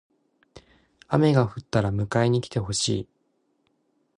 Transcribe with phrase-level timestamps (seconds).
[1.09, 3.07] 雨が降ったら迎えに来てほしい。